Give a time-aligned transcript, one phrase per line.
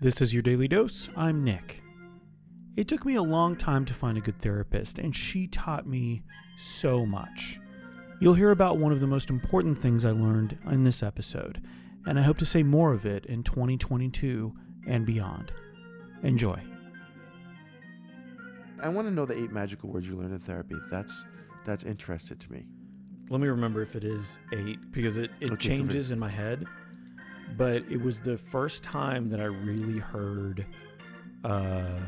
[0.00, 1.08] This is your daily dose.
[1.16, 1.82] I'm Nick.
[2.76, 6.22] It took me a long time to find a good therapist, and she taught me
[6.56, 7.58] so much.
[8.20, 11.60] You'll hear about one of the most important things I learned in this episode,
[12.06, 14.54] and I hope to say more of it in 2022
[14.86, 15.50] and beyond.
[16.22, 16.62] Enjoy.
[18.80, 20.76] I want to know the eight magical words you learned in therapy.
[20.92, 21.24] That's
[21.66, 22.66] that's interested to me.
[23.30, 26.64] Let me remember if it is eight because it, it Okay, changes in my head.
[27.56, 30.66] But it was the first time that I really heard
[31.44, 31.98] uh,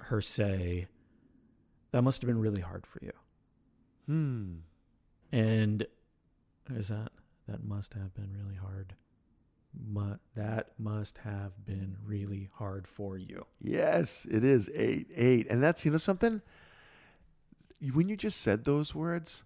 [0.00, 0.86] her say,
[1.92, 3.12] That must have been really hard for you.
[4.06, 4.54] Hmm.
[5.32, 5.86] And
[6.74, 7.10] is that
[7.48, 8.94] that must have been really hard?
[9.88, 13.46] Mu- that must have been really hard for you.
[13.60, 15.08] Yes, it is eight.
[15.14, 15.46] Eight.
[15.50, 16.40] And that's you know something?
[17.92, 19.42] When you just said those words,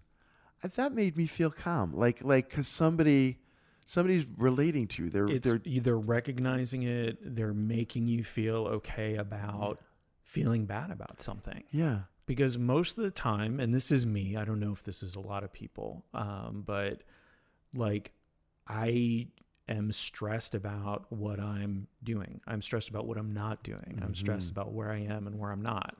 [0.61, 1.93] that made me feel calm.
[1.93, 3.39] Like like cause somebody
[3.85, 5.09] somebody's relating to you.
[5.09, 9.79] They're It's they're either recognizing it, they're making you feel okay about
[10.23, 11.63] feeling bad about something.
[11.71, 12.01] yeah.
[12.25, 15.15] because most of the time and this is me i don't know if this is
[15.15, 17.03] a lot of people um, but
[17.75, 18.11] like
[18.67, 19.27] i
[19.67, 24.49] am stressed about what i'm doing i'm stressed about what i'm not doing i'm stressed
[24.49, 25.97] about where i am and where i'm not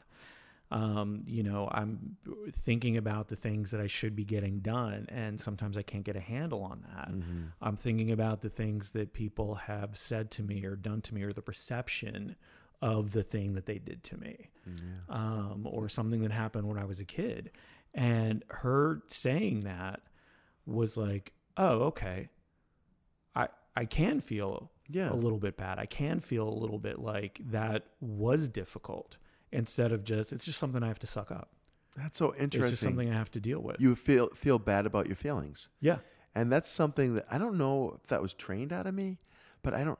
[0.72, 2.16] um, you know i'm
[2.54, 6.16] thinking about the things that i should be getting done and sometimes i can't get
[6.16, 7.52] a handle on that Mhm.
[7.62, 11.24] I'm thinking about the things that people have said to me or done to me
[11.24, 12.36] or the perception
[12.82, 14.74] of the thing that they did to me Yeah.
[15.10, 17.52] um, or something that happened when I was a kid.
[17.94, 20.02] And her saying that
[20.66, 22.30] was like, oh, okay.
[23.36, 25.12] I, I can feel Yeah.
[25.12, 25.78] a little bit bad.
[25.80, 29.18] I can feel a little bit like that was difficult
[29.52, 31.50] instead of just, it's just something I have to suck up.
[31.98, 32.62] That's so interesting.
[32.62, 33.82] It's just something I have to deal with.
[33.82, 35.70] you feel feel bad about your feelings.
[35.82, 35.98] yeah.
[36.34, 39.18] And that's something that I don't know if that was trained out of me,
[39.64, 40.00] but I don't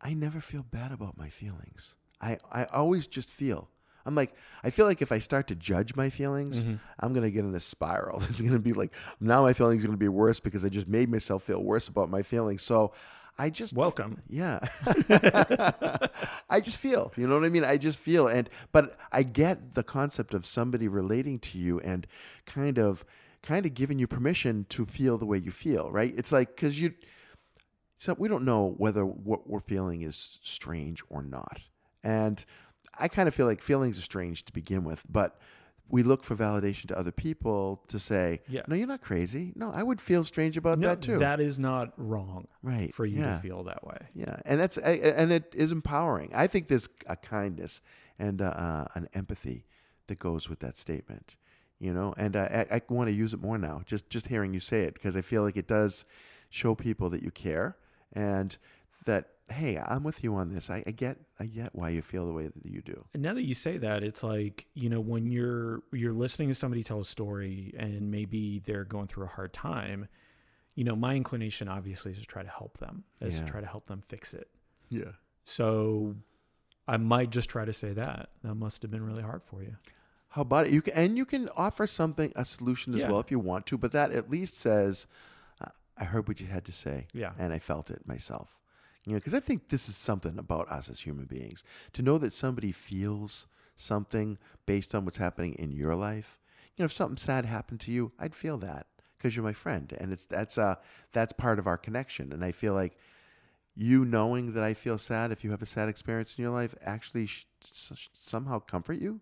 [0.00, 1.94] I never feel bad about my feelings.
[2.20, 3.68] I, I always just feel.
[4.04, 6.80] I'm like I feel like if I start to judge my feelings, Mhm.
[6.98, 8.20] I'm gonna get in a spiral.
[8.28, 11.08] It's gonna be like now my feelings are gonna be worse because I just made
[11.08, 12.62] myself feel worse about my feelings.
[12.62, 12.92] So
[13.38, 14.22] I just Welcome.
[14.28, 14.60] yeah.
[16.50, 17.64] I just feel, you know what I mean?
[17.64, 22.06] I just feel and but I get the concept of somebody relating to you and
[22.46, 23.04] kind of
[23.42, 26.14] kind of giving you permission to feel the way you feel, right?
[26.16, 26.94] It's like cuz you
[27.98, 31.60] so we don't know whether what we're feeling is strange or not.
[32.02, 32.44] And
[32.98, 35.38] I kind of feel like feelings are strange to begin with, but
[35.88, 38.62] we look for validation to other people to say, Yeah.
[38.66, 39.52] "No, you're not crazy.
[39.54, 42.94] No, I would feel strange about No, that too." that is not wrong right.
[42.94, 43.36] for you yeah.
[43.36, 43.98] to feel that way.
[44.14, 46.30] Yeah, and that's and it is empowering.
[46.34, 47.82] I think there's a kindness
[48.18, 49.66] and uh, uh, an empathy
[50.06, 51.36] that goes with that statement.
[51.78, 53.82] You know, and uh, I, I want to use it more now.
[53.84, 56.04] Just just hearing you say it because I feel like it does
[56.48, 57.76] show people that you care
[58.12, 58.56] and
[59.04, 60.70] that hey, I'm with you on this.
[60.70, 63.04] I, I get I get why you feel the way that you do.
[63.14, 66.54] And now that you say that, it's like you know when you're you're listening to
[66.54, 70.08] somebody tell a story and maybe they're going through a hard time.
[70.74, 73.44] You know, my inclination obviously is to try to help them, is Yeah.
[73.44, 74.48] to try to help them fix it.
[74.88, 75.12] Yeah.
[75.44, 76.16] So
[76.88, 79.76] I might just try to say that that must have been really hard for you.
[80.30, 80.72] How about it?
[80.72, 83.10] You can and you can offer something a solution as Yeah.
[83.10, 85.06] well if you want to, but that at least says,
[85.60, 85.66] uh,
[85.96, 87.34] "I heard what you had to say." Yeah.
[87.38, 88.58] and I felt it myself.
[89.06, 92.16] You know, because I think this is something about us as human beings to know
[92.18, 96.38] that somebody feels something based on what's happening in your life.
[96.76, 98.86] You know, if something sad happened to you, I'd feel that
[99.18, 100.76] because you're my friend, and it's that's uh
[101.12, 102.32] that's part of our connection.
[102.32, 102.96] And I feel like
[103.74, 106.74] you knowing that I feel sad if you have a sad experience in your life
[106.80, 109.20] actually sh- somehow comfort you.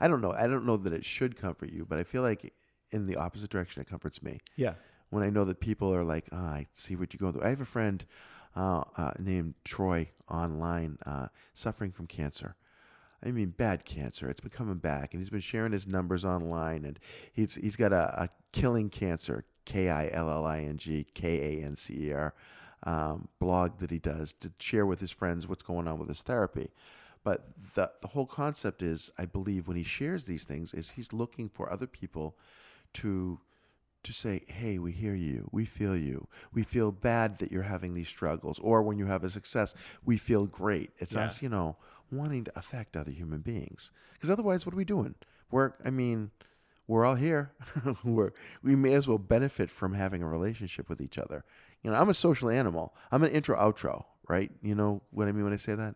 [0.00, 0.32] I don't know.
[0.32, 2.54] I don't know that it should comfort you, but I feel like
[2.90, 4.74] in the opposite direction, it comforts me Yeah.
[5.10, 7.44] when I know that people are like, oh, I see what you're going through.
[7.46, 8.04] I have a friend
[9.18, 12.56] named Troy online uh, suffering from cancer.
[13.24, 14.28] I mean, bad cancer.
[14.30, 16.98] It's been coming back, and he's been sharing his numbers online, and
[17.32, 21.58] he's he's got a, a killing cancer, K I L L I N G K
[21.60, 22.34] A N C E R,
[22.84, 26.22] um, blog that he does to share with his friends what's going on with his
[26.22, 26.70] therapy.
[27.22, 31.12] But the the whole concept is, I believe, when he shares these things, is he's
[31.12, 32.38] looking for other people
[32.94, 33.38] to
[34.02, 37.94] to say, hey, we hear you, we feel you, we feel bad that you're having
[37.94, 39.74] these struggles, or when you have a success,
[40.04, 40.90] we feel great.
[40.98, 41.26] It's Yeah.
[41.26, 41.76] us, you know,
[42.10, 43.92] wanting to affect other human beings.
[44.14, 45.14] Because otherwise, what are we doing?
[45.50, 46.30] We're, I mean,
[46.86, 47.52] we're all here.
[48.04, 48.32] we're,
[48.62, 51.44] we may as well benefit from having a relationship with each other.
[51.82, 52.94] You know, I'm a social animal.
[53.12, 54.50] I'm an intro outro, right?
[54.62, 55.94] You know what I mean when I say that?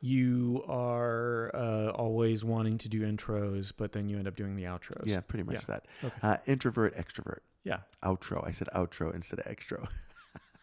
[0.00, 4.64] You are uh, always wanting to do intros, but then you end up doing the
[4.64, 5.06] outros.
[5.06, 5.60] Yeah, pretty much Yeah.
[5.68, 5.86] that.
[6.04, 6.16] Okay.
[6.22, 7.40] Uh, introvert, extrovert.
[7.64, 7.78] Yeah.
[8.04, 8.46] Outro.
[8.46, 9.88] I said outro instead of extro.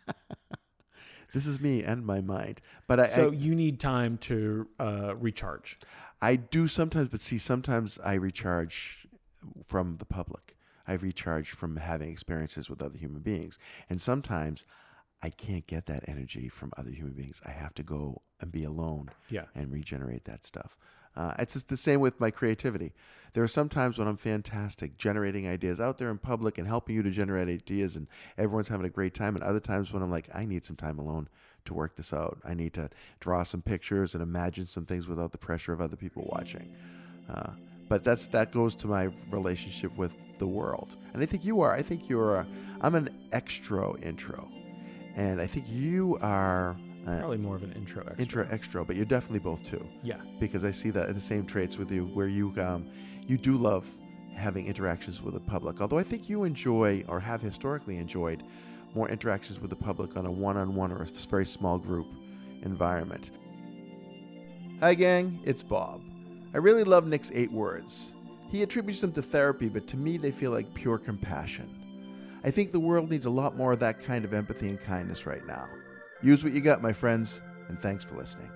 [1.33, 2.61] This is me and my mind.
[2.87, 5.79] But I, So I, you need time to uh, recharge.
[6.21, 9.07] I do sometimes, but see, sometimes I recharge
[9.65, 10.55] from the public.
[10.87, 13.57] I recharge from having experiences with other human beings.
[13.89, 14.63] And sometimes
[15.23, 17.41] I can't get that energy from other human beings.
[17.45, 19.45] I have to go and be alone Yeah.
[19.55, 20.77] and regenerate that stuff.
[21.15, 22.91] Uh, it's just the same with my creativity.
[23.33, 26.95] There are some times when I'm fantastic generating ideas out there in public and helping
[26.95, 29.35] you to generate ideas, and everyone's having a great time.
[29.35, 31.29] And other times when I'm like, I need some time alone
[31.65, 32.39] to work this out.
[32.43, 35.95] I need to draw some pictures and imagine some things without the pressure of other
[35.95, 36.75] people watching.
[37.29, 37.51] Uh,
[37.87, 41.73] but that's that goes to my relationship with the world, and I think you are.
[41.73, 42.37] I think you're.
[42.37, 42.47] A,
[42.81, 44.49] I'm an extro intro,
[45.15, 46.75] and I think you are.
[47.05, 48.21] Uh, Probably more of an intro extra.
[48.23, 50.21] intro extra, but you're definitely both too Yeah.
[50.39, 52.85] because I see that the same traits with you, where you um,
[53.27, 53.85] you do love
[54.35, 55.81] having interactions with the public.
[55.81, 58.41] Although I think you enjoy or have historically enjoyed
[58.95, 62.07] more interactions with the public on a one-on-one or a very small group
[62.61, 63.31] environment.
[64.79, 65.39] Hi, gang.
[65.43, 66.01] It's Bob.
[66.53, 68.11] I really love Nick's eight words.
[68.49, 71.69] He attributes them to therapy, but to me, they feel like pure compassion.
[72.43, 75.25] I think the world needs a lot more of that kind of empathy and kindness
[75.25, 75.69] right now.
[76.21, 78.49] Use what you got, my friends, and thanks for listening.